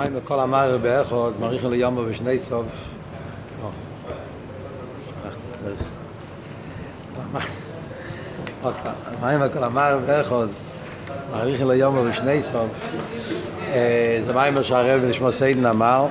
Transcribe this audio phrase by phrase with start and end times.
[0.00, 2.66] המים בכל המארר באחוד, מריחו ליומו ושני סוף.
[9.20, 10.50] המים בכל המארר באחוד,
[11.32, 12.68] מריחו ליומו ושני סוף.
[14.24, 16.06] זה מים שהרב נשמע סיידן אמר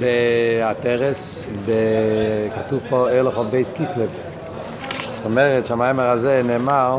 [0.00, 1.46] בהתרס,
[2.56, 4.10] כתוב פה אלכות בייס קיסלב.
[5.16, 6.98] זאת אומרת שהמיימר הזה נאמר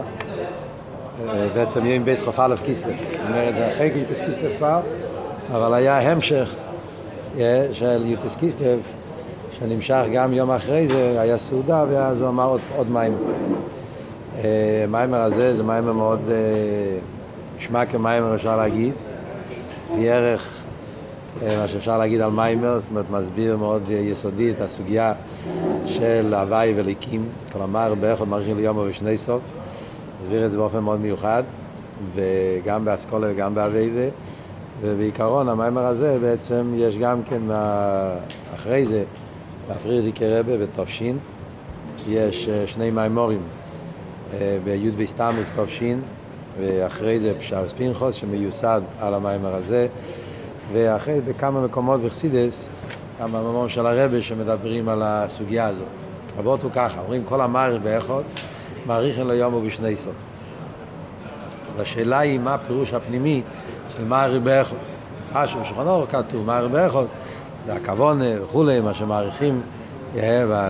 [1.53, 2.97] בעצם יהיה עם בייס חוף א' קיסלב.
[2.97, 4.81] זאת אומרת, אחרי גיטס קיסלב כבר,
[5.51, 6.49] אבל היה המשך
[7.71, 8.79] של יוטס קיסלב,
[9.51, 13.17] שנמשך גם יום אחרי זה, היה סעודה, ואז הוא אמר עוד, עוד מיימר.
[14.83, 16.19] המיימר הזה זה מיימר מאוד,
[17.57, 18.93] נשמע כמיימר אפשר להגיד,
[19.91, 20.63] לפי ערך
[21.41, 25.13] מה שאפשר להגיד על מיימר, זאת אומרת מסביר מאוד יסודי את הסוגיה
[25.85, 29.41] של הוואי וליקים, כלומר באיכות מעריכים ליום ושני סוף,
[30.21, 31.43] מסביר את זה באופן מאוד מיוחד,
[32.13, 34.09] וגם באסכולה וגם באביידה,
[34.81, 37.41] ובעיקרון המיימר הזה בעצם יש גם כן
[38.55, 39.03] אחרי זה,
[39.69, 41.17] בפרידיקי רבה בתופשין,
[42.09, 43.41] יש שני מיימורים
[44.63, 46.01] בי' בסתמוס תופשין,
[46.61, 49.87] ואחרי זה פשר ספינכוס שמיוסד על המיימר הזה.
[50.73, 52.69] ואחרי בכמה מקומות בחסידס,
[53.21, 55.87] גם במאמר של הרבה שמדברים על הסוגיה הזאת.
[56.39, 58.21] אבות הוא ככה, אומרים כל המעריך באחד,
[58.85, 60.15] מעריכים לו יום ובשני סוף.
[61.69, 63.41] אז השאלה היא מה הפירוש הפנימי
[63.97, 64.75] של מעריך באחד.
[65.33, 67.05] משהו בשולחן אור כתוב, מעריך באחד,
[67.65, 69.61] זה הכוונה וכולי, מה שמעריכים,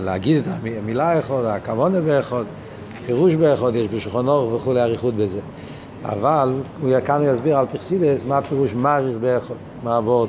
[0.02, 2.44] להגיד את המילה אחד, הכוונה באחד,
[3.06, 5.40] פירוש באחד, יש בשולחן וכולי אריכות בזה.
[6.04, 10.28] אבל הוא כאן יסביר על פרסידס מה הפירוש מעריך באחד, מה אבות,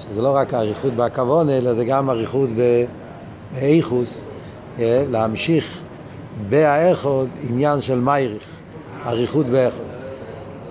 [0.00, 2.48] שזה לא רק האריכות בהכוון, אלא זה גם אריכות
[3.54, 4.26] באיכוס,
[4.78, 5.78] להמשיך
[6.48, 8.42] באחד עניין של מייריך,
[9.06, 9.91] אריכות באחד.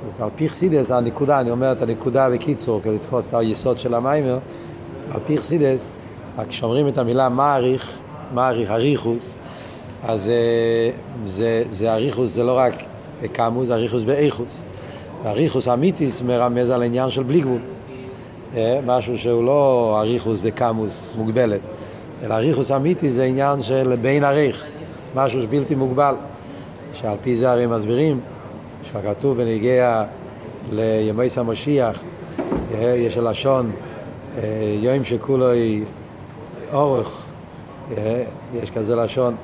[0.08, 3.94] אז על פי חסידס, הנקודה, אני אומר את הנקודה בקיצור, כדי לתפוס את היסוד של
[3.94, 4.40] המיימר,
[5.12, 5.92] על פי חסידס,
[6.50, 7.98] כשאומרים את המילה מעריך,
[8.34, 9.36] מעריך, אריכוס,
[10.04, 10.32] אז
[11.26, 12.74] זה, זה אריכוס זה לא רק
[13.22, 14.62] בכמוס, אריכוס באיכוס.
[15.26, 17.62] אריכוס אמיתיס מרמז על עניין של בלי גבול.
[18.86, 21.60] משהו שהוא לא אריכוס בכמוס מוגבלת,
[22.24, 24.66] אלא אריכוס אמיתיס זה עניין של בין עריך,
[25.16, 26.16] משהו שבלתי מוגבל.
[26.94, 28.20] שעל פי זה הרי מסבירים,
[28.94, 30.04] שכתוב בנגיע
[30.72, 32.04] לימי המשיח,
[32.80, 33.72] יש לשון
[34.82, 35.48] יום שכולו
[36.74, 37.22] אורך,
[38.54, 39.36] יש כזה לשון.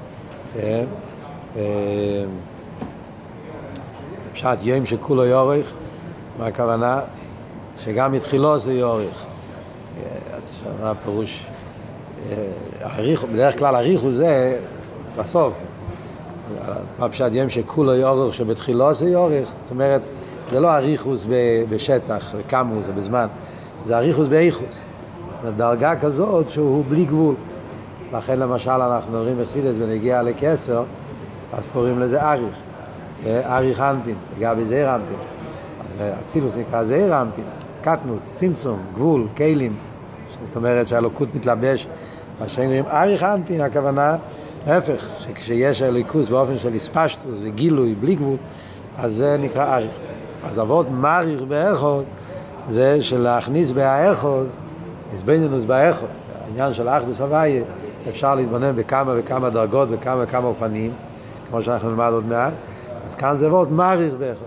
[4.33, 5.71] פשט יום שכולו יורך,
[6.39, 7.01] מה הכוונה?
[7.83, 9.25] שגם מתחילו זה יורך.
[10.33, 11.45] אז מה הפירוש?
[13.33, 14.59] בדרך כלל אריכו זה
[15.17, 15.53] בסוף.
[16.99, 19.47] מה פשט יום שכולו יורך שבתחילו זה יורך?
[19.63, 20.01] זאת אומרת,
[20.49, 21.25] זה לא אריכוס
[21.69, 23.27] בשטח, בכמוס, זה בזמן,
[23.85, 24.83] זה אריכוס באיכוס.
[25.57, 27.35] דרגה כזאת שהוא בלי גבול.
[28.13, 30.83] לכן למשל אנחנו מדברים בחסידס ונגיע לכסר,
[31.53, 32.55] אז קוראים לזה אריך.
[33.25, 35.17] אריך אנפין, לגבי זעיר אנפין.
[36.25, 37.43] אצילוס נקרא זעיר אנפין,
[37.81, 39.75] קטנוס, צמצום, גבול, כלים.
[40.45, 41.87] זאת אומרת שהלוקות מתלבש,
[42.39, 44.15] מה שאומרים אריך אנפין, הכוונה,
[44.67, 48.37] להפך, שכשיש אליקוס באופן של הספשטוס וגילוי בלי גבול,
[48.97, 49.91] אז זה נקרא אריך.
[50.45, 52.03] אז אבות מריך באחוד,
[52.69, 54.47] זה שלהכניס באחוד,
[55.13, 56.09] הסבנינוס באחוד,
[56.41, 57.63] העניין של אחדוס הוויה,
[58.09, 60.91] אפשר להתבונן בכמה וכמה דרגות וכמה וכמה אופנים,
[61.49, 62.53] כמו שאנחנו נלמד עוד מעט.
[63.05, 64.45] אז כאן זה וורט מריך באחד.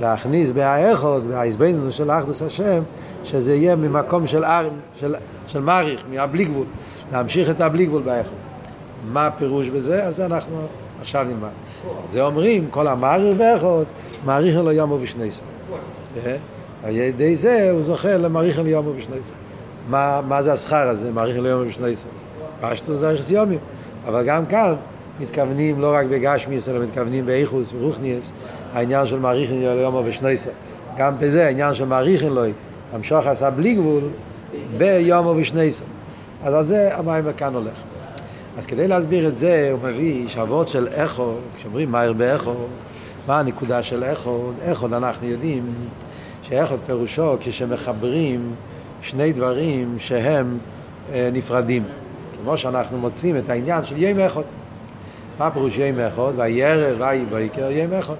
[0.00, 2.82] להכניס בהאחד, בהעזבננו של אחדוס השם,
[3.24, 5.14] שזה יהיה ממקום של, אר, של,
[5.46, 6.66] של מריך, מהבלי גבול.
[7.12, 8.51] להמשיך את הבלי גבול באחד.
[9.08, 10.04] מה הפירוש בזה?
[10.04, 10.56] אז אנחנו
[11.00, 11.48] עכשיו נלמד.
[12.10, 13.84] זה אומרים, כל המעריך באחד,
[14.24, 15.44] מעריך לו יום ובשני סוף.
[16.84, 19.36] על ידי זה הוא זוכה למעריך לו יום ובשני סוף.
[19.88, 22.10] מה, מה זה השכר הזה, מעריך לו יום ובשני סוף?
[22.60, 23.58] פשטו זה ארכס יומים.
[24.06, 24.74] אבל גם כאן,
[25.20, 28.30] מתכוונים לא רק בגשמיס, אלא מתכוונים באיכוס, ברוכניאס,
[28.72, 30.50] העניין של מעריכין ליומו ושנייסו.
[30.96, 32.52] גם בזה, העניין של מעריכין לוי,
[32.92, 34.02] המשוך עשה בלי גבול,
[34.78, 35.84] ביומו ושנייסו.
[36.44, 37.82] אז על זה המים כאן הולך.
[38.58, 42.68] אז כדי להסביר את זה, הוא מביא שוות של איכות, כשאומרים מהר באיכות,
[43.26, 44.54] מה הנקודה של איכות?
[44.62, 45.74] איכות אנחנו יודעים
[46.42, 48.54] שאיכות פירושו כשמחברים
[49.02, 50.58] שני דברים שהם
[51.12, 51.82] נפרדים.
[52.42, 54.44] כמו שאנחנו מוצאים את העניין של יום איכות.
[55.38, 56.32] מה פירוש יום אחד?
[56.36, 58.14] וירא ויהי בוקר יום אחד.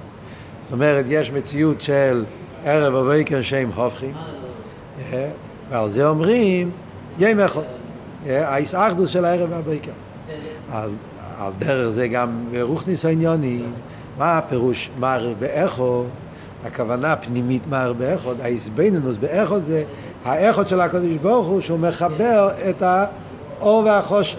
[0.60, 2.24] זאת אומרת, יש מציאות של
[2.64, 4.14] ערב ובוקר שהם הופכים,
[5.70, 6.70] ועל זה אומרים
[7.18, 7.62] יום אחד.
[8.26, 9.92] האיסאחדוס של הערב והבוקר.
[10.72, 10.90] על,
[11.38, 13.72] על דרך זה גם רוחניס העניונים,
[14.18, 16.04] מה הפירוש מר באחו?
[16.64, 19.84] הכוונה הפנימית מר באחוד, האיסבנינוס באחוד זה
[20.24, 24.38] האיכות של הקדוש ברוך הוא שהוא מחבר את האור והחושך.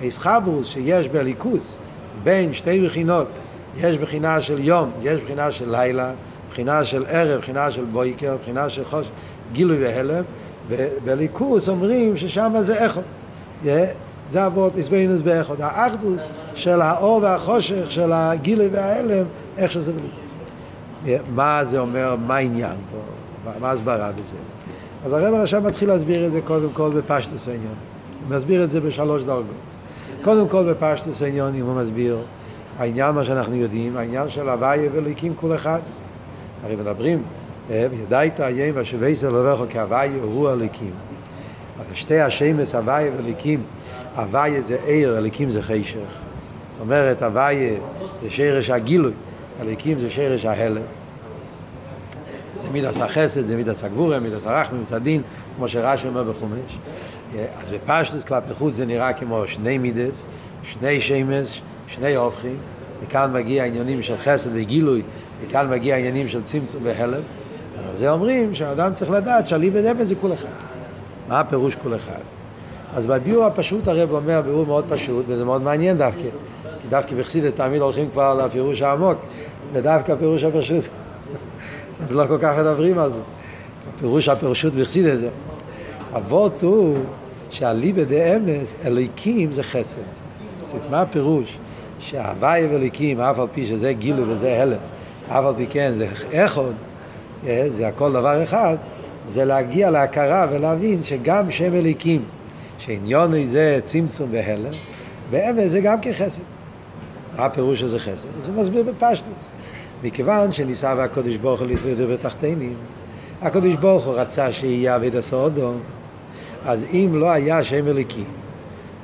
[0.00, 1.76] איסחברוס שיש בליכוס
[2.22, 3.28] בין שתי בחינות,
[3.76, 6.12] יש בחינה של יום, יש בחינה של לילה,
[6.50, 9.10] בחינה של ערב, בחינה של בויקר, בחינה של חושך,
[9.52, 10.24] גילוי והלם,
[10.68, 13.04] ובליכוס אומרים ששם זה איכות.
[14.30, 19.24] זה אבות איסבינוס באחד, האחדוס של האור והחושך, של הגילוי וההלם,
[19.58, 20.34] איך שזה בליכוס.
[21.34, 22.98] מה זה אומר, מה העניין פה,
[23.60, 24.36] מה ההסברה בזה.
[25.04, 27.74] אז הרב עכשיו מתחיל להסביר את זה קודם כל בפשטוס העניין.
[28.28, 29.54] הוא מסביר את זה בשלוש דרגות.
[30.22, 32.18] קודם כל בפשטוס העניונים הוא מסביר
[32.78, 35.80] העניין מה שאנחנו יודעים, העניין של הוויה ואליקים כל אחד.
[36.64, 37.22] הרי מדברים,
[37.70, 40.90] ידעת ים ושבייסר לבכו כהוויה הוא אליקים.
[41.94, 43.62] שתי השמש הוויה ואליקים,
[44.16, 45.98] הוויה זה עיר, אליקים זה חשך.
[46.70, 47.74] זאת אומרת, הוויה
[48.22, 49.12] זה שרש הגילוי,
[49.60, 50.82] אליקים זה שרש ההלם.
[52.56, 55.22] זה מידס החסד, זה מידס הגבורה, מידס הרחמים, מידס הדין,
[55.56, 56.78] כמו שרש"י אומר בחומש.
[57.62, 60.24] אז בפשטוס כלפי חוץ זה נראה כמו שני מידס,
[60.62, 62.56] שני שמש, שני הופכים,
[63.02, 65.02] מכאן מגיע העניינים של חסד וגילוי,
[65.46, 67.22] מכאן מגיע העניינים של צמצום והלם.
[67.94, 70.48] זה אומרים שהאדם צריך לדעת שאליבא דאבן זה כל אחד.
[71.28, 72.39] מה הפירוש כל אחד?
[72.94, 76.22] אז בביאור הפשוט הרב אומר ביאור מאוד פשוט, וזה מאוד מעניין דווקא,
[76.80, 79.18] כי דווקא בחסידס תמיד הולכים כבר לפירוש העמוק,
[79.72, 80.84] ודווקא הפירוש הפשוט,
[82.00, 83.20] אז לא כל כך מדברים על זה.
[83.94, 85.28] הפירוש הפשוט בחסידס זה.
[86.16, 86.96] אבות הוא
[87.50, 90.00] שאליבא דאמס, אליקים זה חסד.
[90.66, 91.58] זאת מה הפירוש?
[92.00, 94.78] שההוואי ואליקים, אף על פי שזה גילוי וזה הלם,
[95.28, 96.72] אף על פי כן זה אחד,
[97.68, 98.76] זה הכל דבר אחד,
[99.24, 102.22] זה להגיע להכרה ולהבין שגם שם אליקים,
[102.80, 104.70] שעניון זה צמצום והלם,
[105.30, 106.42] באמס זה גם כחסד.
[107.36, 108.28] מה הפירוש שזה חסד?
[108.42, 109.50] אז הוא מסביר בפשטוס.
[110.02, 112.74] מכיוון שניסה והקדוש ברוך הוא לפרט בתחתינים,
[113.42, 115.72] הקדוש ברוך הוא רצה שיהיה אבד הסעודו,
[116.66, 118.24] אז אם לא היה שם אליקים,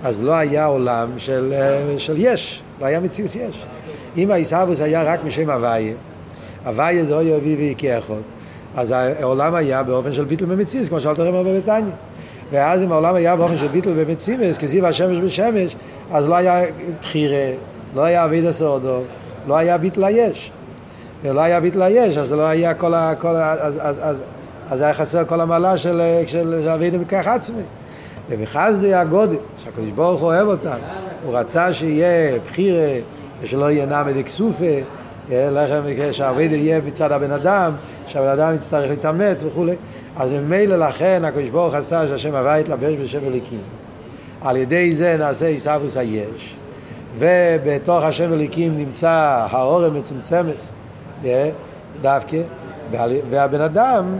[0.02, 1.54] אז לא היה עולם של,
[1.98, 3.66] של יש, לא היה מציאות יש.
[4.16, 5.94] אם העיסאוווס היה רק משם הוויה,
[6.64, 8.14] הוויה זה אוי אבי ויקי אחד,
[8.76, 11.94] אז העולם היה באופן של ביטל במציאות, כמו שאלת הרב בביתניה.
[12.52, 15.76] ואז אם העולם היה באופן של ביטל במציאות, כזיו השמש בשמש,
[16.10, 16.62] אז לא היה
[17.00, 17.52] בחירה,
[17.94, 19.00] לא היה אביד הסעודו,
[19.46, 20.50] לא היה ביטל היש.
[21.22, 23.14] ולא היה ביטל היש, אז לא היה כל ה...
[23.18, 24.22] כל ה אז, אז, אז,
[24.70, 27.62] אז היה חסר כל המעלה של, של אביד מכך עצמי.
[28.28, 30.78] ובחסדי הגודל, שהקדוש ברוך הוא אוהב אותם,
[31.24, 32.88] הוא רצה שיהיה בחירה
[33.42, 34.64] ושלא יהיה נמד אקסופה,
[36.12, 37.72] שהעובד יהיה מצד הבן אדם,
[38.06, 39.76] שהבן אדם יצטרך להתאמץ וכולי,
[40.16, 43.60] אז ממילא לכן הקדוש ברוך עשה שהשם הווה יתלבש בשם אליקים.
[44.42, 46.56] על ידי זה נעשה עיסאוווס היש,
[47.18, 50.62] ובתוך השם אליקים נמצא האור המצומצמת,
[52.02, 52.38] דווקא,
[53.30, 54.18] והבן אדם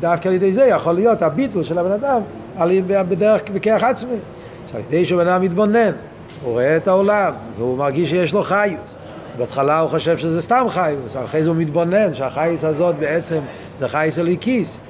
[0.00, 2.20] דווקא על ידי זה יכול להיות הביטול של הבן אדם
[3.08, 4.16] בדרך בכיח עצמי.
[4.72, 5.92] שעל ידי שבן אדם מתבונן,
[6.42, 8.96] הוא רואה את העולם, והוא מרגיש שיש לו חיוס.
[9.38, 13.40] בהתחלה הוא חושב שזה סתם חיוס, אחרי זה הוא מתבונן שהחייס הזאת בעצם
[13.78, 14.80] זה חייס הליקיס.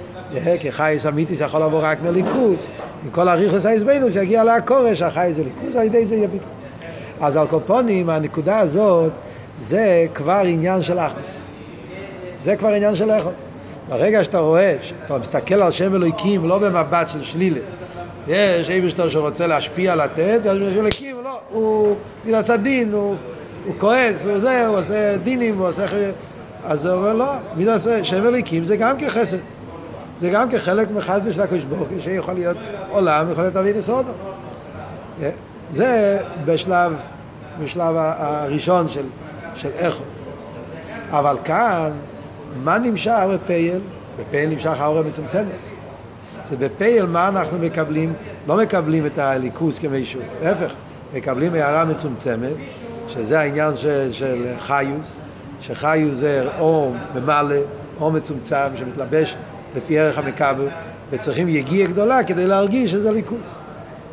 [0.60, 2.69] כי חייס אמיתיס יכול לבוא רק מליכוס.
[3.04, 6.48] עם כל הריכוס האיזבנוס יגיע לעקורש, החייס הליכוס, ועל ידי זה ביטול.
[7.20, 9.12] אז על קופונים, הנקודה הזאת,
[9.58, 11.40] זה כבר עניין של אחדוס.
[12.43, 13.32] זה כבר עניין של איכות.
[13.88, 17.60] ברגע שאתה רואה, שאתה מסתכל על שם אלוהיקים לא במבט של שלילה,
[18.29, 21.96] יש איבשטר שרוצה להשפיע, לתת, יש אלוהיקים, לא, הוא
[22.32, 23.15] עשה דין, הוא,
[23.67, 25.87] הוא כועס, הוא זה, הוא עושה דינים, הוא עושה...
[26.65, 29.37] אז הוא אומר, לא, מי עושה, שם אלוהיקים זה גם כחסד.
[30.20, 32.56] זה גם כחלק מחסד של הקדוש ברוך הוא, שיכול להיות
[32.91, 34.13] עולם, יכול להיות אביד הסודו.
[35.73, 37.01] זה בשלב,
[37.63, 39.05] בשלב הראשון של,
[39.55, 40.20] של איכות.
[41.11, 41.91] אבל כאן
[42.65, 43.81] מה נמשך בפייל?
[44.20, 45.58] בפייל נמשך האור המצומצמת.
[46.44, 48.13] זה בפייל מה אנחנו מקבלים?
[48.46, 50.75] לא מקבלים את הליכוס כמישהו, להפך,
[51.15, 52.53] מקבלים הערה מצומצמת,
[53.08, 55.20] שזה העניין של, של חיוס,
[55.60, 57.56] שחיוס זה אור ממלא,
[58.01, 59.36] אור מצומצם שמתלבש
[59.77, 60.69] לפי ערך המקבל,
[61.10, 63.58] וצריכים יגיע גדולה כדי להרגיש שזה ליכוס.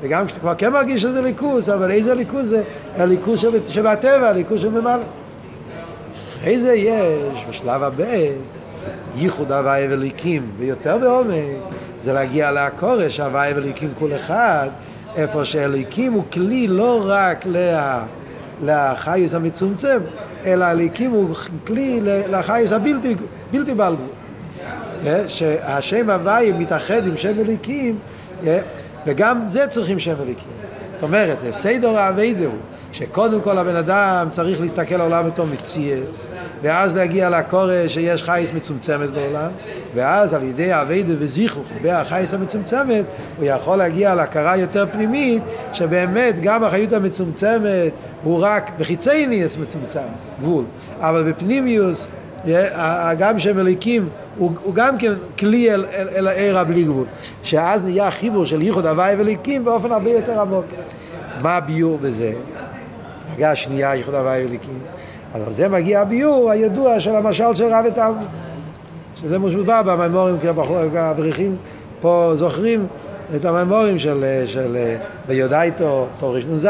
[0.02, 2.64] וגם כשאתה כבר כן מרגיש שזה ליכוס, אבל איזה ליכוס זה?
[2.96, 5.04] הליכוס שבטבע, הליכוס של ממלא.
[6.40, 8.06] אחרי זה יש, בשלב הבא,
[9.16, 11.34] ייחוד הוואי וליקים, ויותר בעומק,
[12.00, 14.70] זה להגיע לעקורש, הוואי וליקים כל אחד,
[15.16, 18.04] איפה שהליקים הוא כלי לא רק לה,
[18.62, 20.00] לחייס המצומצם,
[20.46, 21.36] אלא הליקים הוא
[21.68, 23.16] כלי לחייס הבלתי
[23.52, 23.96] בלתי בעל
[25.28, 27.98] שהשם הוואי מתאחד עם שם אליקים,
[29.06, 30.50] וגם זה צריכים שם אליקים.
[30.94, 32.54] זאת אומרת, סדר האביידה הוא
[32.94, 36.28] שקודם כל הבן אדם צריך להסתכל על העולם בתור מציאס,
[36.62, 39.52] ואז להגיע לקורא שיש חייס מצומצמת בעולם,
[39.96, 43.06] ואז על ידי אביידה וזיכוך בחייס המצומצמת,
[43.38, 50.00] הוא יכול להגיע להכרה יותר פנימית, שבאמת גם החיות המצומצמת הוא רק בחיצי ניאס מצומצם,
[50.42, 50.64] גבול,
[51.00, 52.08] אבל בפנימיוס
[53.20, 57.06] גם שם אליקים הוא, הוא גם כן כלי אל, אל, אל העיר הבלי גבול.
[57.44, 60.66] שאז נהיה חיבור של ייחוד הוואי וליקים באופן הרבה יותר עמוק.
[61.42, 62.34] מה הביור בזה?
[63.34, 64.80] דרגה השנייה ייחוד הוואי וליקים
[65.34, 68.28] אז על זה מגיע הביור הידוע של המשל של רב ותלמיד
[69.16, 70.48] שזה מושבע במימורים כי
[70.98, 71.56] האברכים
[72.02, 72.88] פה זוכרים
[73.36, 74.96] את המימורים של, של
[75.28, 76.66] ביודאיתו, תורש נ"ז,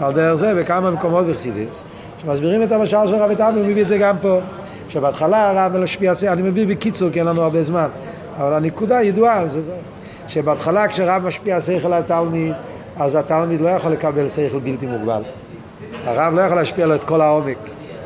[0.00, 1.84] על דרך זה בכמה מקומות בחסידס,
[2.18, 4.38] שמסבירים את המשל של רב ותלמיד, הוא מביא את זה גם פה.
[4.88, 7.88] שבהתחלה הרב משפיע, אני מביא בקיצור כי אין לנו הרבה זמן,
[8.36, 9.60] אבל הנקודה ידועה, זה,
[10.28, 12.54] שבהתחלה כשרב משפיע שכל על התלמיד,
[12.96, 15.22] אז התלמיד לא יכול לקבל שכל בלתי מוגבל.
[16.04, 17.58] הרב לא יכול להשפיע לו את כל העומק,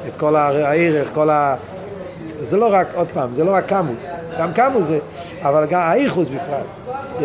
[0.09, 1.55] את כל הערך, כל ה...
[2.41, 4.99] זה לא רק, עוד פעם, זה לא רק קמוס, גם קמוס זה,
[5.43, 6.67] אבל גם האיכוס בפרט.
[7.19, 7.23] Yeah.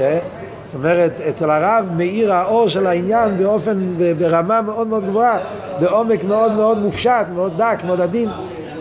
[0.74, 5.40] זאת אומרת, אצל הרב מאיר האור של העניין באופן, ברמה מאוד מאוד גבוהה,
[5.80, 8.30] בעומק מאוד מאוד מופשט, מאוד דק, מאוד עדין.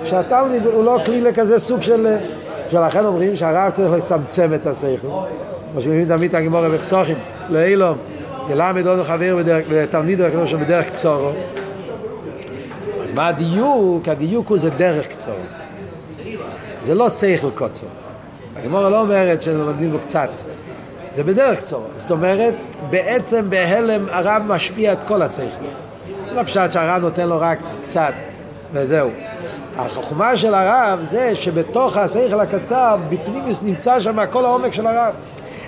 [0.04, 2.16] שהתלמיד הוא לא כלי לכזה סוג של...
[2.68, 5.08] שלכן אומרים שהרב צריך לצמצם את השכל.
[5.72, 7.16] כמו שמבין תמיד הגמורה בפסוחים,
[7.48, 7.96] לאילום,
[8.50, 9.36] ילמד עוד חבר
[9.68, 11.30] ותלמיד הקדוש בדרך קצורו.
[13.14, 14.08] מה הדיוק?
[14.08, 15.36] הדיוק הוא זה דרך קצורו.
[16.78, 17.86] זה לא שכל קוצו.
[18.56, 20.30] הגמורה לא אומרת שלומדים בו קצת,
[21.14, 21.86] זה בדרך קצורו.
[21.96, 22.54] זאת אומרת,
[22.90, 25.66] בעצם בהלם הרב משפיע את כל השכל.
[26.26, 28.12] זה לא פשט שהרב נותן לו רק קצת,
[28.72, 29.10] וזהו.
[29.76, 35.14] החוכמה של הרב זה שבתוך השכל הקצר, בפנימיוס נמצא שם כל העומק של הרב.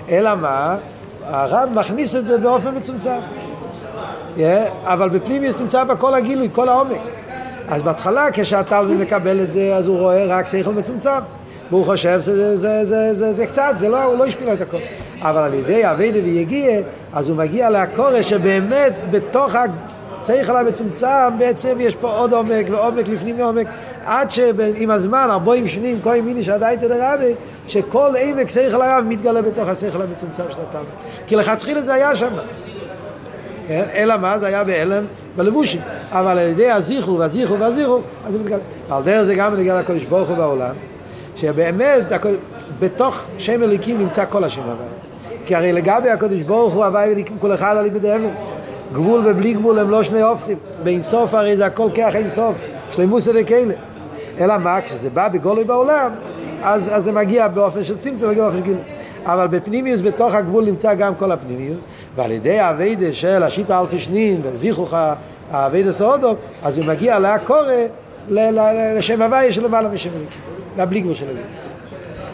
[0.09, 0.77] אלא מה?
[1.23, 3.19] הרב מכניס את זה באופן מצומצם.
[4.37, 4.39] Yeah,
[4.83, 6.97] אבל בפנימיוס נמצא בה כל הגילוי, כל העומק.
[7.67, 11.09] אז בהתחלה כשהתלמיד מקבל את זה, אז הוא רואה רק שכל מצומצם.
[11.69, 14.77] והוא חושב שזה זה, זה, זה, זה קצת, זה לא, הוא לא השפיע את הכל.
[15.21, 16.81] אבל על ידי אביידה ויגיע,
[17.13, 19.55] אז הוא מגיע לקורש שבאמת בתוך
[20.23, 23.67] שכל המצומצם בעצם יש פה עוד עומק ועומק לפנים מעומק
[24.05, 27.33] עד שעם הזמן, ארבעים שנים, כהן מיני שעדייתא דרבי,
[27.67, 30.89] שכל עמק שכל הרב מתגלה בתוך השכל המצומצם של התלמיד.
[31.27, 32.33] כי לכתחילה זה היה שם.
[33.67, 33.83] כן?
[33.93, 34.39] אלא מה?
[34.39, 35.03] זה היה בהלם
[35.35, 35.81] בלבושים.
[36.11, 38.59] אבל על ידי הזיכרו והזיכרו והזיכרו, אז זה מתגלה.
[38.89, 40.75] על דרך זה גם נגיע לקודש ברוך הוא בעולם,
[41.35, 42.03] שבאמת
[42.79, 44.87] בתוך שם אליקים נמצא כל השם הוואי.
[45.45, 48.53] כי הרי לגבי הקודש ברוך הוא הוואי וליקים כל אחד על ידי אמץ.
[48.93, 50.57] גבול ובלי גבול הם לא שני הופכים.
[50.83, 53.73] באינסוף הרי זה הכל כח אינסוף, שלמוסא דקיילה.
[54.39, 56.11] אלא מה, כשזה בא בגולוי בעולם,
[56.63, 58.81] אז, אז זה מגיע באופן של צמצום, מגיע באופן של גילוי.
[59.25, 64.41] אבל בפנימיוס, בתוך הגבול נמצא גם כל הפנימיוס, ועל ידי האביידה של השיטה אלפי שנין
[64.43, 64.93] וזיכוך
[65.51, 67.73] האביידה סעודו, אז הוא מגיע להקורא
[68.29, 70.39] לשם הוויה של למעלה משם אלוקים,
[70.77, 71.45] לבלי גבול של אלוקים.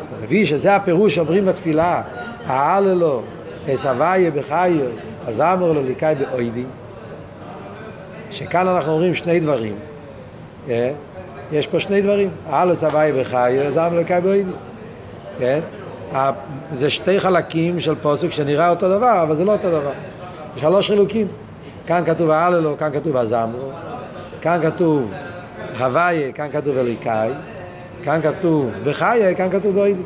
[0.10, 2.02] הוא מביא שזה הפירוש שאומרים בתפילה,
[2.46, 3.22] האללו,
[3.70, 4.86] אס הוויה בחיו,
[5.28, 6.64] אז אמר לו ליקאי באוידי,
[8.32, 9.76] שכאן אנחנו אומרים שני דברים.
[10.70, 10.92] אה?
[11.52, 14.52] יש פה שני דברים, הלו סבי בחי, זם לקאי באוידי.
[15.40, 15.60] כן?
[16.72, 19.92] זה שתי חלקים של פוסק שנראה אותו דבר, אבל זה לא אותו דבר.
[20.56, 21.28] שלוש חילוקים.
[21.88, 23.72] כאן כתוב הללו, כאן כתוב הזמרו,
[24.42, 25.14] כאן כתוב
[25.80, 27.30] הוויה, כאן כתוב אליקאי,
[28.04, 30.02] כאן כתוב בחיי, כאן כתוב באוידי.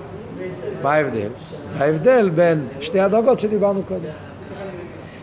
[0.84, 1.30] מה ההבדל?
[1.64, 4.10] זה ההבדל בין שתי הדרגות שדיברנו קודם.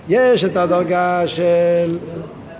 [0.08, 1.98] יש את הדרגה של,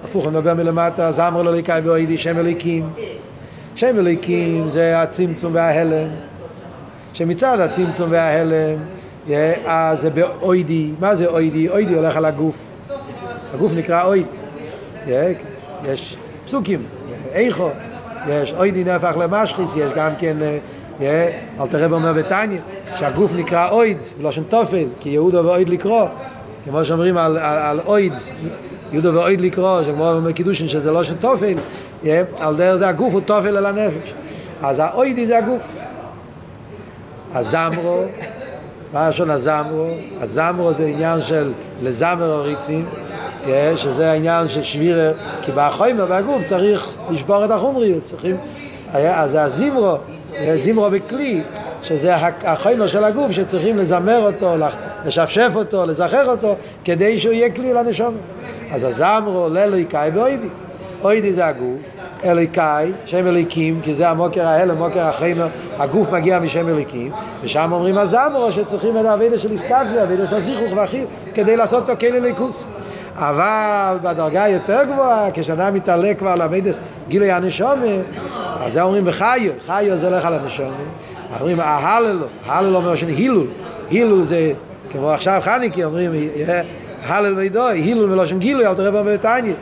[0.05, 2.91] הפוך, אני מדבר מלמטה, זמר לליקאי באוידי, שם אליקים.
[3.75, 6.09] שם אליקים זה הצמצום וההלם,
[7.13, 8.79] שמצד הצמצום וההלם,
[9.67, 11.69] אז זה באוידי, מה זה אוידי?
[11.69, 12.57] אוידי הולך על הגוף,
[13.55, 14.27] הגוף נקרא אויד,
[15.85, 16.83] יש פסוקים,
[17.33, 17.69] איכו,
[18.29, 20.37] יש אוידי נהפך למשחיס, יש גם כן,
[21.61, 22.59] אל תראה אומר בתניא,
[22.95, 26.07] שהגוף נקרא אויד, בלושן תופל, כי יהודו ואויד לקרוא,
[26.65, 28.13] כמו שאומרים על, על, על אויד,
[28.93, 31.55] יהודו ואויד לקרוא, שכמו בקידושין שזה לא של תופל,
[32.41, 34.15] על דרך זה הגוף הוא תופל אל הנפש.
[34.63, 35.63] אז האוידי זה הגוף.
[37.35, 38.03] הזמרו,
[38.93, 39.87] מה לשון הזמרו?
[40.21, 42.87] הזמרו זה עניין של לזמר הריצים,
[43.77, 45.11] שזה העניין של שבירה,
[45.43, 48.37] כי בחומר והגוף צריך לשבור את החומריות, צריכים,
[48.93, 49.97] אז הזמרו,
[50.57, 51.43] זמרו בכלי,
[51.83, 54.55] שזה החומר של הגוף שצריכים לזמר אותו,
[55.07, 58.15] לשפשף אותו, לזכר אותו, כדי שהוא יהיה כלי לנשום.
[58.73, 60.49] אז הזמרו לליקאי באוידי.
[61.05, 61.81] אוידי זה הגוף,
[62.25, 67.99] אליקאי, שם אליקים, כי זה המוקר ההלם, מוקר החיימר, הגוף מגיע משם אליקים, ושם אומרים
[67.99, 72.67] הזמרו שצריכים את האבידה של איסקפיה, אבידה של זיכוך והחיוב, כדי לעשות לו כלי ליכוס.
[73.15, 76.79] אבל בדרגה יותר גבוהה, כשאדם מתעלה כבר למדס
[77.09, 77.87] גילוי הנשומה,
[78.61, 80.75] אז זה אומרים בחיו, חיו זה הולך על הנשומה.
[81.41, 83.47] אומרים ההללו, הללו מלשון הילול,
[83.91, 84.53] הילול זה
[84.91, 86.13] כמו עכשיו חניקי אומרים
[87.07, 89.55] הלל מידוי, הילול מלושן גילוי, אל תראה בבתניה.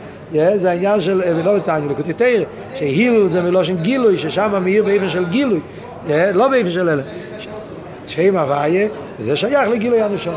[0.55, 5.25] זה העניין של, ולא בתניא, לקוטי תרא, שהילול זה מלושן גילוי, ששם מאיר באיפן של
[5.25, 5.59] גילוי,
[6.33, 7.03] לא באיפן של אלה.
[8.05, 8.87] שם הוויה,
[9.19, 10.35] וזה שייך לגילוי הנשום.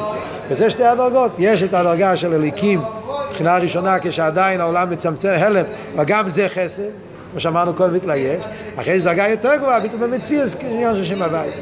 [0.49, 1.33] וזה שתי הדרגות.
[1.39, 2.81] יש את הדרגה של אליקים,
[3.29, 5.65] מבחינה ראשונה, כשעדיין העולם מצמצם הלם,
[5.97, 6.83] וגם זה חסד,
[7.31, 8.45] כמו שאמרנו קודם, מתלייש.
[8.77, 11.53] אחרי זה דרגה יותר גבוהה, פתאום במציאס, כעניין של שם הוויה.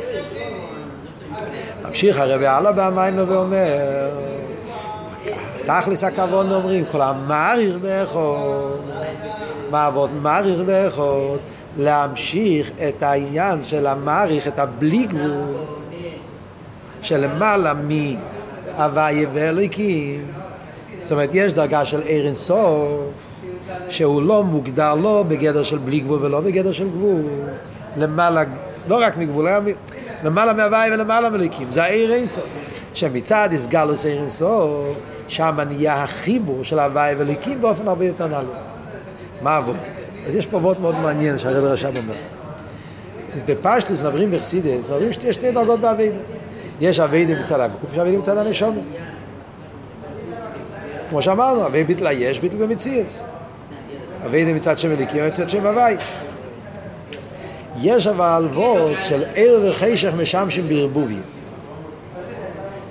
[1.88, 4.08] ממשיך הרבי הלאה בהמיינו ואומר,
[5.64, 8.80] תכלס הכבוד אומרים, כל המעריך באחוד,
[9.70, 11.38] מעבוד מעריך באחוד,
[11.78, 15.54] להמשיך את העניין של המעריך, את הבלי גבול,
[17.02, 20.26] שלמעלה מהוויה ואלוקים.
[21.00, 23.00] זאת אומרת, יש דרגה של ער אינסוף,
[23.88, 27.22] שהוא לא מוגדר לא בגדר של בלי גבול ולא בגדר של גבול.
[27.96, 28.42] למעלה,
[28.88, 29.48] לא רק מגבול,
[30.24, 31.72] למעלה מהוויה ולמעלה מאלוקים.
[31.72, 32.44] זה הער אינסוף.
[32.94, 34.96] שמצד איסגלוס ער אינסוף,
[35.28, 38.48] שם נהיה החיבור של הוויה ואלוקים באופן הרבה יותר נעלה.
[39.42, 39.76] מה אבות?
[40.26, 42.14] אז יש פה אבות מאוד מעניין שהרב רשם אומר.
[43.46, 46.18] בפשטוס מדברים בחסידס, אומרים שיש שתי דרגות באביידה.
[46.80, 48.80] יש אביידה מצד הגוף, יש אביידה מצד הנשומה.
[51.10, 53.26] כמו שאמרנו, אביידה ביטלה יש, ביטלה במציאס.
[54.26, 55.96] אביידה מצד שם אליקים, מצד שם הווי.
[57.80, 61.18] יש אבל וורד של ער וחשך משמשים בערבוביה.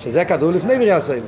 [0.04, 1.26] שזה כתוב לפני בריאה סוילה.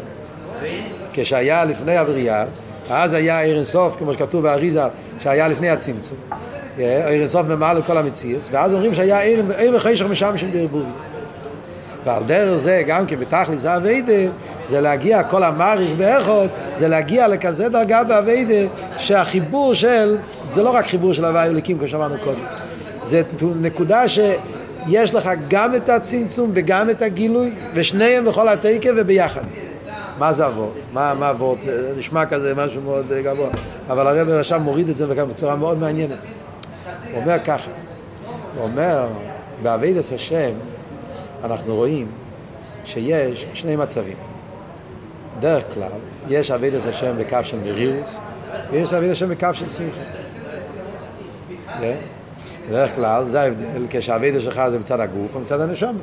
[1.14, 2.46] כשהיה לפני הבריאה,
[2.90, 4.84] אז היה ער אינסוף, כמו שכתוב באריזה,
[5.20, 6.18] שהיה לפני הצמצום.
[6.78, 9.22] ער אינסוף ממעל לכל המציאס, ואז אומרים שהיה
[9.58, 10.94] ער וחשך משמשים בערבוביה.
[12.06, 14.32] ועל דרך זה גם כן בתכלס האביידה
[14.66, 20.18] זה להגיע כל המעריך באחוד זה להגיע לכזה דרגה באביידה שהחיבור של
[20.52, 22.40] זה לא רק חיבור של הוואי וליקים כמו שאמרנו קודם
[23.04, 23.22] זה
[23.62, 24.08] נקודה
[24.86, 29.42] שיש לך גם את הצמצום וגם את הגילוי ושניהם בכל התקף וביחד
[30.20, 30.76] מה זה אבות?
[30.94, 31.60] מה, מה אבות?
[31.98, 33.50] נשמע כזה משהו מאוד גבוה
[33.90, 36.18] אבל הרב עכשיו מוריד את זה בצורה מאוד מעניינת
[37.12, 37.72] הוא אומר ככה
[38.56, 39.08] הוא אומר
[39.64, 40.52] באביידס השם
[41.44, 42.08] אנחנו רואים
[42.86, 44.18] שיש שני מצבים.
[45.40, 45.90] דרך כלל,
[46.28, 48.20] יש אביד את השם בקו של מרירוס,
[48.72, 50.02] ויש אביד השם בקו של שמחה.
[52.70, 55.98] בדרך כלל, זה ההבדל, כשהאבידה שלך זה מצד הגוף או מצד הנשום.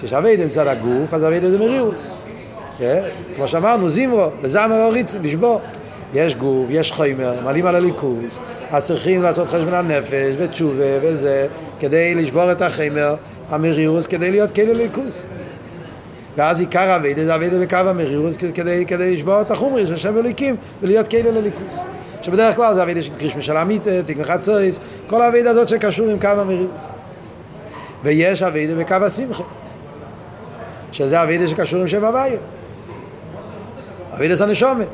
[0.00, 2.14] כשהאבידה מצד הגוף, אז אבידה זה מרירוס.
[3.36, 5.60] כמו שאמרנו, זימרו, לזמר הוריץ, לשבור.
[6.14, 11.46] יש גוף, יש חיימר, מעלים על הליכוז, אז צריכים לעשות חשבון הנפש ותשובה וזה,
[11.80, 13.14] כדי לשבור את החיימר,
[13.50, 15.26] המרירוס כדי להיות כאילו ליכוס.
[16.36, 20.56] ואז עיקר אבידה זה אבידה בקו המרירוס כדי, כדי לשבור את החומרי של שם אליקים
[20.82, 21.80] ולהיות כאילו לליכוס.
[22.22, 26.20] שבדרך כלל זה אבידה של קריש של עמית, תקן חצויס, כל האבידה הזאת שקשור עם
[26.20, 26.88] קו המרירוס.
[28.02, 29.44] ויש אבידה בקו השמחה,
[30.92, 32.38] שזה אבידה שקשור עם שם הוויה.
[34.14, 34.84] אבידה זה הנשומה.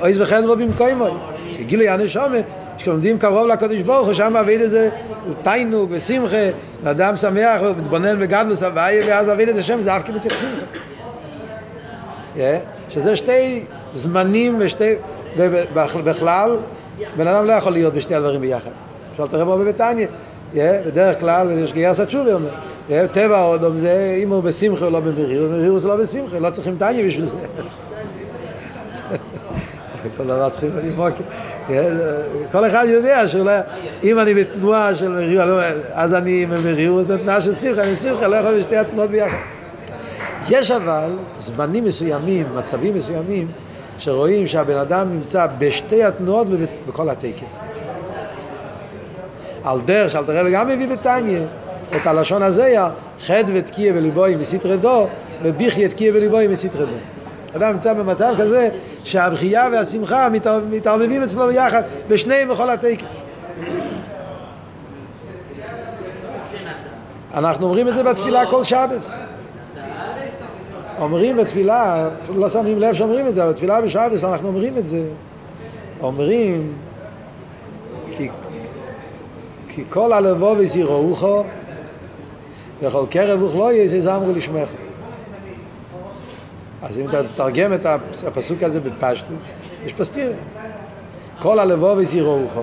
[0.00, 1.10] אויז וחדרו במקוימוי,
[1.48, 2.38] שגילוי הנשומה
[2.76, 4.90] כשלומדים קרוב לקדוש ברוך הוא, שם אביד איזה
[5.42, 6.46] תיינוג ושמחה,
[6.84, 10.64] אדם שמח ומתבונן בגדלוס הוויה, ואז אביד את השם, זה כאילו מתייחסים לך.
[12.88, 14.94] שזה שתי זמנים ושתי...
[15.36, 16.56] ובכלל,
[17.16, 18.70] בן אדם לא יכול להיות בשתי הדברים ביחד.
[19.12, 20.08] אפשר לתראה בו בביתניה.
[20.54, 22.50] בדרך כלל, יש גייס התשובה אומר.
[23.12, 26.76] טבע האודום זה, אם הוא בשמחה או לא במריר, במריר זה לא בשמחה, לא צריכים
[26.78, 27.36] תניה בשביל זה.
[30.16, 31.12] כל דבר צריכים ללמוד.
[32.52, 35.60] כל אחד יודע שאם אני בתנועה של מרירות, לא,
[35.92, 39.36] אז אני במרירות, זו תנועה של שמחה, אני שמחה, לא יכול בשתי התנועות ביחד.
[40.48, 43.48] יש אבל זמנים מסוימים, מצבים מסוימים,
[43.98, 47.46] שרואים שהבן אדם נמצא בשתי התנועות ובכל התקף.
[49.64, 51.40] על דרך שאלת הרב גם מביא בתניא
[51.96, 52.76] את הלשון הזה,
[53.26, 55.06] חד ותקיע בליבוי מסתרי דו,
[55.42, 56.96] וביחי תקיע בליבוי מסתרי דו.
[57.56, 58.68] אדם נמצא במצב כזה
[59.04, 60.28] שהבכייה והשמחה
[60.70, 63.06] מתערבבים אצלו ביחד, ושניהם בכל התקף.
[67.34, 69.20] אנחנו אומרים את זה בתפילה כל שבס.
[70.98, 75.02] אומרים בתפילה, לא שמים לב שאומרים את זה, אבל בתפילה בשבס אנחנו אומרים את זה.
[76.02, 76.72] אומרים
[78.10, 78.28] כי,
[79.90, 81.44] כל הלבוביס יראוכו
[82.82, 84.68] וכל קרב וכלו יזמרו לשמך.
[86.82, 87.86] אז אם אתה תתרגם את
[88.26, 89.52] הפסוק הזה בפשטוס,
[89.84, 90.34] יש פה סתירה.
[91.40, 92.62] כל הלבוביס יראוכו.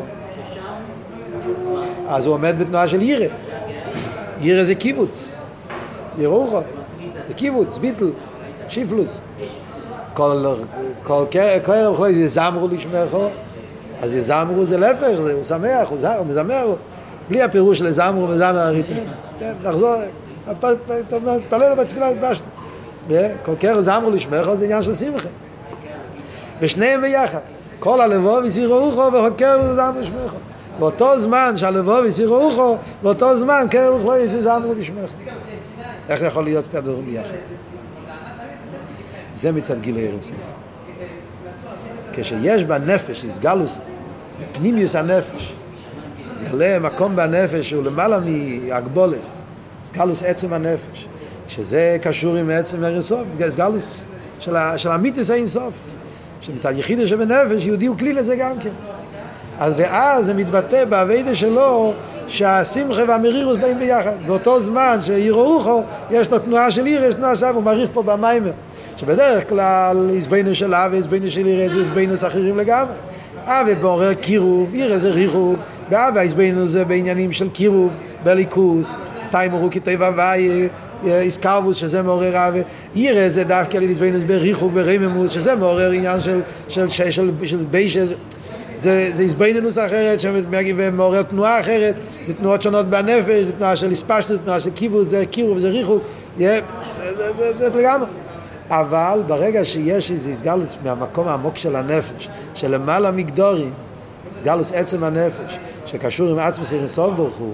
[2.08, 3.26] אז הוא עומד בתנועה של ירא.
[4.42, 5.36] ירא זה קיבוץ.
[6.18, 6.62] יראוכו.
[7.28, 8.10] זה קיבוץ, ביטל,
[8.68, 9.22] שיפלוס.
[11.04, 11.26] כל
[11.64, 13.28] קרב חוי יזמרו לשמחו,
[14.02, 16.76] אז יזמרו זה להפך, הוא שמח, הוא מזמר,
[17.30, 19.08] בלי הפירוש של יזמרו וזמר הריתמים.
[19.40, 19.96] כן, נחזור,
[21.50, 22.59] תפלל בתפילה התבשת.
[23.44, 25.30] כל קרב זמרו לשמחו זה עניין של שמחה.
[26.60, 27.40] ושניהם ביחד.
[27.80, 30.38] כל הלבוב יסירו אוכו וכל קרב זמרו לשמחו.
[30.80, 35.14] באותו זמן שהלבוב יסירו אוכו, באותו זמן קרב לא יזמרו לשמחו.
[36.10, 37.36] איך יכול להיות שתי הדברים ביחד?
[39.36, 40.36] זה מצד גילוי רציף.
[42.14, 43.80] כשיש בנפש איסגלוס,
[44.52, 45.54] פנימיוס הנפש,
[46.44, 49.42] יעלה מקום בנפש שהוא למעלה מהגבולס,
[49.84, 51.08] איסגלוס עצם הנפש,
[51.50, 54.04] שזה קשור עם עצם הריסוף, איסגלוס
[54.40, 55.74] של, של המיתוס האינסוף,
[56.42, 58.70] שמצד יחידה שבנפש יהודי הוא כלי לזה גם כן.
[59.60, 61.94] אז ואז זה מתבטא באביידה שלו
[62.28, 64.16] שהשמחה והמרירוס באים ביחד.
[64.26, 68.52] באותו זמן שיראוכו, יש לו תנועה של עיר, יש תנועה שם, הוא מעריך פה במיימר.
[68.98, 72.94] שבדרך כלל עזבנו של אבי, עזבנו של עיר, זה עזבנו אחרים לגמרי.
[73.46, 75.60] אבי מעורר קירוב, עיר זה ריחוק,
[75.90, 77.92] ואבי עזבנו זה בעניינים של קירוב,
[78.24, 78.94] בליכוס,
[79.32, 80.70] תיימרו כתיב הוואי,
[81.08, 82.62] איסקרבוס שזה מעורר אבי,
[82.94, 88.14] עיר זה דווקא לעזבנו בריחוק, ברממוס, שזה מעורר עניין של, של, של, של, של ביישס.
[88.82, 90.20] זה, זה איזבנינוס אחרת
[90.78, 95.24] ומעורר תנועה אחרת, זה תנועות שונות בנפש, זה תנועה של איספשטוס, תנועה של קיבוץ, זה
[95.32, 96.04] קירוב, זה ריחוק,
[96.38, 96.60] זה,
[97.16, 98.08] זה, זה, זה לגמרי.
[98.70, 103.74] אבל ברגע שיש איזו הסגלוס מהמקום העמוק של הנפש, שלמעלה מגדורים,
[104.36, 107.54] הסגלוס עצם הנפש, שקשור עם עצמס אינסוף ברוך הוא,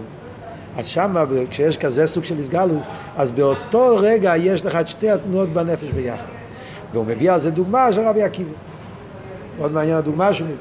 [0.77, 1.15] אז שם,
[1.49, 2.85] כשיש כזה סוג של הסגלוס,
[3.17, 6.25] אז באותו רגע יש לך את שתי התנועות בנפש ביחד.
[6.93, 8.49] והוא מביא על זה דוגמה של רבי עקיבא.
[9.57, 10.57] מאוד מעניין הדוגמה שהוא מביא.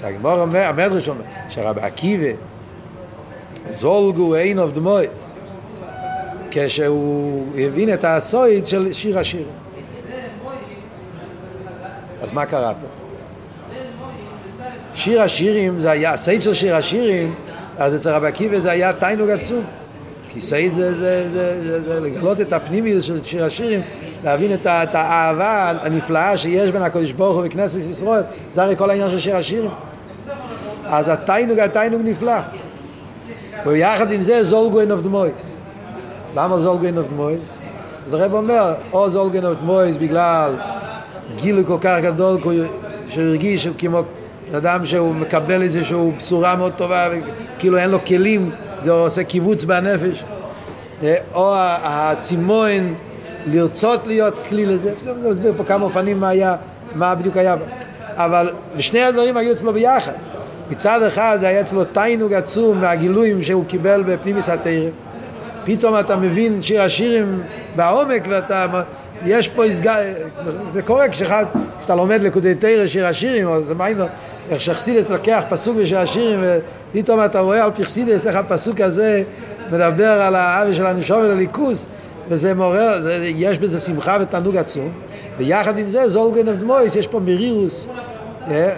[0.00, 2.32] שהגמור אומר, המדרש אומר, שרבי עקיבא
[3.68, 5.32] זולגו אין אוף דמויס
[6.50, 9.46] כשהוא הבין את הסויד של שיר השירים.
[12.22, 12.86] אז מה קרה פה?
[14.94, 17.34] שיר השירים זה היה, הסוד של שיר השירים,
[17.80, 19.64] אז אצל רבי עקיבא זה היה תענוג עצום.
[20.28, 23.80] כי סוד זה, זה, זה, זה, זה לגלות את הפנימיות של שיר השירים,
[24.24, 28.90] להבין את, את האהבה הנפלאה שיש בין הקדוש ברוך הוא וכנסת ישראל, זה הרי כל
[28.90, 29.70] העניין של שיר השירים.
[30.84, 32.38] אז התענוג התענוג נפלא.
[33.66, 35.60] ויחד עם זה זלגו עיניו דמעות.
[36.36, 37.60] למה זלגו עיניו דמעות?
[38.06, 40.56] אז הרב אומר, או זלגו עיניו דמעות בגלל
[41.36, 42.40] גילוי כל כך גדול
[43.08, 44.02] שהוא הרגיש כמו
[44.56, 47.08] אדם שהוא מקבל איזושהי בשורה מאוד טובה
[47.60, 48.50] וכאילו אין לו כלים,
[48.82, 50.24] זה עושה קיבוץ בנפש.
[51.34, 52.94] או הצימון
[53.46, 56.56] לרצות להיות כלי לזה, זה מסביר פה כמה אופנים מה היה,
[56.94, 57.56] מה בדיוק היה.
[58.14, 60.12] אבל שני הדברים היו אצלו ביחד.
[60.70, 64.90] מצד אחד היה אצלו תיינוג עצום מהגילויים שהוא קיבל בפנימיס התרא.
[65.64, 67.42] פתאום אתה מבין שיר השירים
[67.76, 68.66] בעומק ואתה,
[69.24, 69.94] יש פה הסגר,
[70.72, 71.44] זה קורה כשאחד,
[71.78, 74.04] כשאתה לומד לקודי תרא שיר השירים, או זה מיינו,
[74.50, 76.44] איך שחסידס לוקח פסוק בשיר השירים
[76.94, 79.22] ופתאום אתה רואה על פרסידס איך הפסוק הזה
[79.72, 81.86] מדבר על האבי של הנשום ולליכוס
[82.28, 84.88] וזה מעורר, זה, יש בזה שמחה ותענוג עצום
[85.38, 87.88] ויחד עם זה זולגן אוף דמויס, יש פה מרירוס
[88.50, 88.74] אה,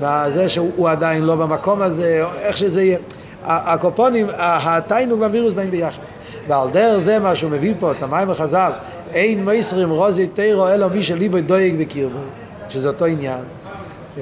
[0.00, 2.98] וזה שהוא עדיין לא במקום הזה, איך שזה יהיה.
[3.46, 6.02] הקופונים, התיינוג והמירוס באים ביחד.
[6.48, 8.72] ועל דרך זה מה שהוא מביא פה, את המים החז"ל,
[9.14, 12.18] אין מייסרים רוזי תירו אלא מי שליבו דויג בקרבו,
[12.68, 13.40] שזה אותו עניין.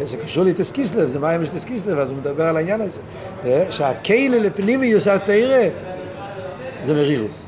[0.05, 3.01] זה קשור לי תסקיסלב, זה מים יש תסקיסלב, אז הוא מדבר על העניין הזה.
[3.71, 5.63] שהכלא לפנימיוס התירה
[6.83, 7.47] זה מרירוס.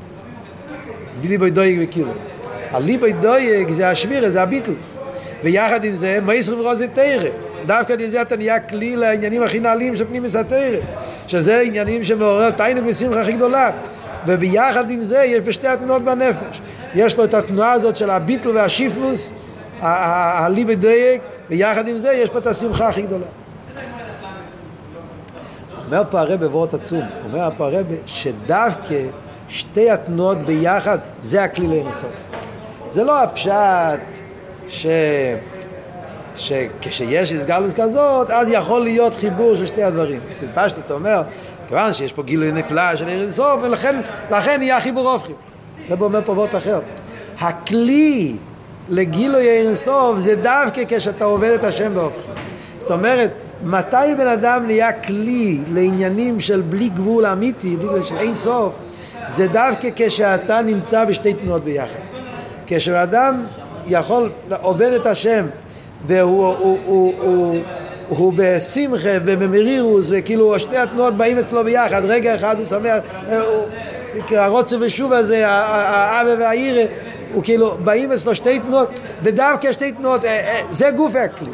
[1.23, 2.11] ליבו דויג בקרבו.
[2.71, 4.73] הליבו דויג זה השבירה, זה הביטל.
[5.43, 7.29] ויחד עם זה, מייסרים רוזי תירה.
[7.65, 10.79] דווקא על זה אתה נהיה כלי לעניינים הכי נעלים של פנים מסתרת
[11.27, 13.71] שזה עניינים שמעורר תיינוג ושמחה הכי גדולה
[14.27, 16.61] וביחד עם זה יש בשתי התנועות בנפש
[16.95, 19.31] יש לו את התנועה הזאת של הביטל והשיפלוס
[19.81, 23.25] הליבי דייק ויחד עם זה יש פה את השמחה הכי גדולה
[25.85, 28.95] אומר פה הרב בבואות עצום אומר פה הרב שדווקא
[29.49, 32.09] שתי התנועות ביחד זה הכלי לאינסוף
[32.87, 34.25] זה לא הפשט
[34.67, 34.87] ש...
[36.35, 40.19] שכשיש הסגלוס כזאת, אז יכול להיות חיבור של שתי הדברים.
[40.33, 41.21] סיפשת, אתה אומר,
[41.67, 45.35] כיוון שיש פה גילוי נפלא של עיר אינסוף, ולכן לכן יהיה חיבור הופכים.
[45.89, 46.79] זה אומר פה וורט אחר.
[47.39, 48.35] הכלי
[48.89, 52.33] לגילוי אינסוף זה דווקא כשאתה עובד את השם בהופכים.
[52.79, 53.31] זאת אומרת,
[53.63, 58.73] מתי בן אדם נהיה כלי לעניינים של בלי גבול אמיתי, בלי גבול של אין סוף,
[59.27, 61.99] זה דווקא כשאתה נמצא בשתי תנועות ביחד.
[62.67, 63.45] כשבן אדם
[63.87, 64.29] יכול,
[64.61, 65.45] עובד את השם
[66.05, 67.61] והוא הוא, הוא, הוא,
[68.07, 72.99] הוא בשמחה ובמרירוס וכאילו שתי התנועות באים אצלו ביחד רגע אחד הוא שמח
[74.29, 76.83] הרוצה ושוב הזה האבא והעירה
[77.33, 81.49] הוא כאילו, באים אצלו שתי תנועות, ודווקא שתי תנועות, אה, אה, זה גוף הכלי.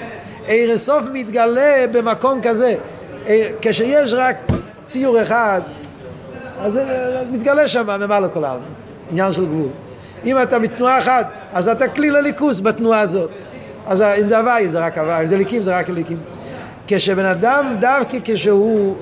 [0.45, 2.75] עיר הסוף מתגלה במקום כזה.
[3.61, 4.35] כשיש רק
[4.83, 5.61] ציור אחד,
[6.59, 6.79] אז
[7.31, 8.63] מתגלה שם ממעלה כל העולם,
[9.11, 9.69] עניין של גבול.
[10.25, 13.29] אם אתה בתנועה אחת, אז אתה כלי לליכוס בתנועה הזאת.
[13.85, 16.17] אז אם זה הוואי זה רק הוואי, אם זה ליקים זה רק ליקים.
[16.87, 18.95] כשבן אדם דווקא כשהוא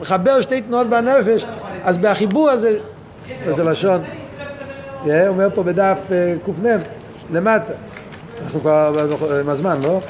[0.00, 1.46] מחבר שתי תנועות בנפש,
[1.84, 2.78] אז בחיבור הזה,
[3.50, 4.00] זה לשון,
[5.02, 6.66] הוא אומר פה בדף אה, קמ,
[7.32, 7.72] למטה,
[8.44, 9.88] אנחנו כבר עם הזמן, לא?
[9.88, 10.00] הוא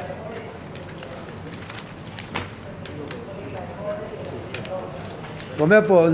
[5.60, 6.06] אומר פה,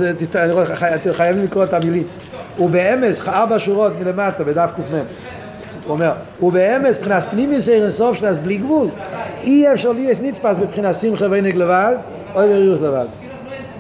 [0.95, 2.03] אתם חייבים לקרוא את המילים.
[2.57, 4.83] הוא באמס, ארבע שורות מלמטה, בדף קמ.
[4.93, 5.03] הוא
[5.89, 8.89] אומר, הוא באמס, מבחינת פנימיוס אין סוף שלס בלי גבול.
[9.43, 11.95] אי אפשר לי יש נתפס מבחינת שמחה ועינג לבד,
[12.35, 13.28] או בריאוס לבד.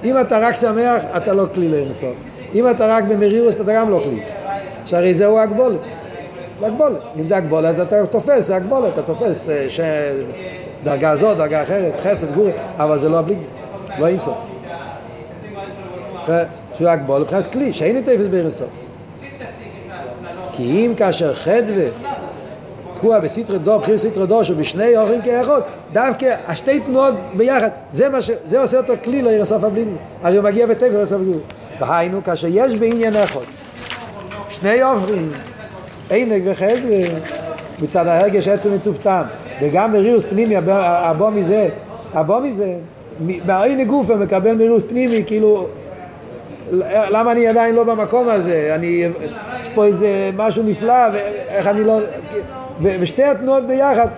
[0.04, 2.14] אם אתה רק שמח, אתה לא כלי לאין סוף.
[2.54, 4.20] אם אתה רק במרירוס, אתה גם לא כלי.
[4.84, 5.80] שהרי זהו הגבולת.
[6.62, 7.00] הגבולת.
[7.20, 9.80] אם זה הגבולת, אז אתה תופס, זה הגבולת, אתה תופס אה, ש...
[10.84, 13.36] דרגה זו, דרגה אחרת, חסד, גורי, אבל זה לא בלי,
[13.98, 14.38] לא אינסוף.
[16.74, 18.68] שהוא הגבולת, מבחינת כלי, שאין לי תפס באינסוף.
[20.52, 21.86] כי אם כאשר חדווה
[22.98, 25.60] תקוע בסתרי דור, בחיר סתרי דור, שבשני אורחים כאחד,
[25.92, 28.30] דווקא השתי תנועות ביחד, זה מה ש...
[28.44, 29.84] זה עושה אותו כלי לעיר הסוף הבלי
[30.22, 31.32] הרי הוא מגיע בטבע לעיר הסוף הבלי
[31.80, 33.40] והיינו, כאשר יש בעניין אחד,
[34.48, 35.30] שני אורחים,
[36.10, 36.98] עינג וחדווה,
[37.82, 39.22] מצד ההרגש עצם מטובטם,
[39.60, 41.68] וגם מרירוס פנימי, הבוא מזה,
[42.14, 42.74] הבוא מזה,
[43.20, 45.66] בעין גופה מקבל מרירוס פנימי, כאילו,
[47.10, 48.74] למה אני עדיין לא במקום הזה?
[48.74, 51.98] אני, יש פה איזה משהו נפלא, ואיך אני לא...
[52.82, 54.08] ושתי התנועות ביחד.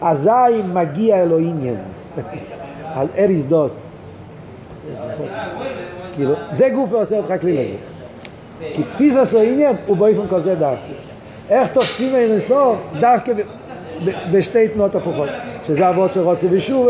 [0.00, 0.30] אזי
[0.72, 1.76] מגיע אלו עניין.
[2.94, 3.92] על אריס דוס.
[6.14, 7.76] כאילו, זה גוף ועושה אותך כלי לזה.
[8.74, 10.86] כי תפיס עשו עניין הוא באופן כזה דווקא.
[11.50, 13.32] איך תופסים אינסוף דווקא
[14.32, 15.28] בשתי תנועות הפוכות.
[15.66, 16.88] שזה אבות של רוצה ושוב,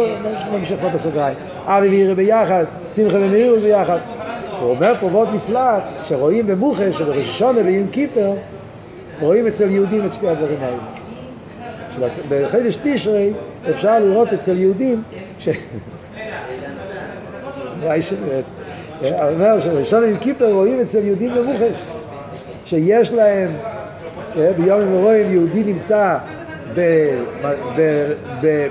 [0.52, 1.36] נמשיך פה בסוגריים.
[1.66, 3.98] אבי וירא ביחד, שמחה ומאירו ביחד.
[4.60, 8.32] הוא אומר פה מאוד נפלא, שרואים במוחש, שבראש השונה ועם קיפר,
[9.20, 10.76] רואים אצל יהודים את שתי הדברים האלה.
[12.28, 13.30] בחודש תשרי
[13.70, 15.02] אפשר לראות אצל יהודים
[15.38, 15.48] ש...
[19.02, 21.76] אומר שבראשון עם כיפר רואים אצל יהודים במוחש
[22.66, 23.50] שיש להם,
[24.36, 26.18] אה, ביום ורואים יהודי נמצא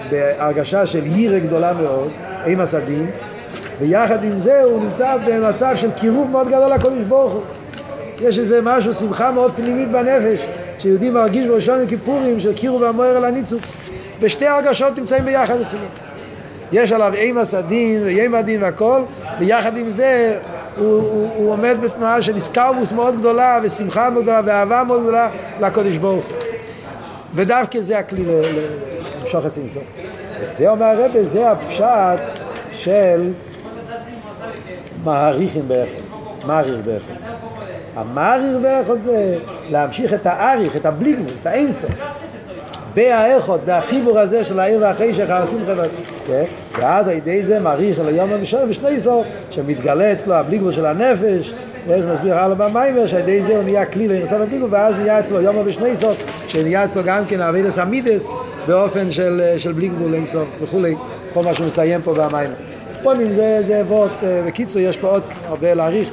[0.10, 2.12] בהרגשה של הירה גדולה מאוד,
[2.46, 3.10] עם הסדין,
[3.80, 7.42] ויחד עם זה הוא נמצא במצב של קירוב מאוד גדול לקודש ברוך הוא.
[8.22, 10.40] יש איזה משהו, שמחה מאוד פנימית בנפש,
[10.80, 13.90] שיהודי מרגיש בראשון לכיפורים של קירו והמוהר על הניצוץ.
[14.22, 15.86] ושתי הרגשות נמצאים ביחד אצלו.
[16.72, 19.02] יש עליו אימס הדין ואימא הדין והכל,
[19.40, 20.40] ויחד עם זה
[20.78, 25.30] הוא, הוא, הוא עומד בתנועה של איסקרבוס מאוד גדולה, ושמחה מאוד גדולה, ואהבה מאוד גדולה
[25.62, 26.26] לקודש ברוך
[27.36, 28.24] ודווקא זה הכלי
[29.24, 29.84] למשוך סנסור.
[30.52, 31.86] זה אומר הרבה, זה הפשט
[32.74, 33.34] של
[35.04, 35.90] מעריכים בערך,
[36.46, 37.02] מעריך בערך.
[37.96, 39.38] המעריך באחד זה
[39.72, 41.92] להמשיך את האריך, את הבלי את האינסוף.
[42.94, 45.74] בהאחד, בחיבור הזה של העיר והחשך, השמחה
[46.28, 46.44] כן?
[46.80, 51.54] ואז על ידי זה מעריך אל היום המשור בשני סוף, שמתגלה אצלו הבלי של הנפש,
[51.88, 55.20] ויש מסביר הלאה במיימר, שעל ידי זה הוא נהיה כלי לנסות הבלי גבול, ואז נהיה
[55.20, 58.30] אצלו יום בשני סוף, שנהיה אצלו גם כן אבידס אמידס,
[58.68, 60.16] באופן של, של בלי גבול
[60.62, 60.96] וכולי,
[61.34, 62.56] כל מה שהוא מסיים פה במיימר.
[63.04, 66.10] פה זה, זה אבות, אה, בקיצור יש פה עוד הרבה להעריך.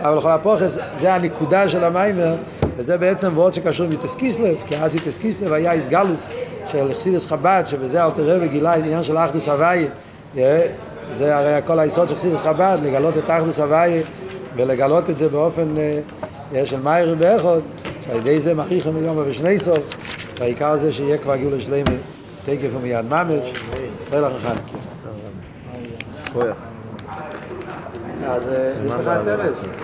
[0.00, 2.34] אבל לכל הפוכס זה הנקודה של המיימר
[2.76, 6.26] וזה בעצם ועוד שקשור עם קיסלב כי אז איתס קיסלב היה איסגלוס
[6.66, 9.86] של חסידס חב"ד שבזה אלתר רבי גילה עניין של אחדוס הוויה
[11.12, 14.02] זה הרי כל היסוד של חסידס חב"ד לגלות את אחדוס הוויה
[14.56, 15.74] ולגלות את זה באופן
[16.64, 17.60] של מאיר באחד
[18.06, 19.94] שעל ידי זה מכריחם מיום ובשני סוף
[20.38, 21.96] והעיקר זה שיהיה כבר גאולה שלמה
[22.44, 23.52] תקף ומיד ממש.
[24.10, 24.84] ולך חנקי
[28.26, 28.42] אז
[28.84, 29.83] יש לך טרס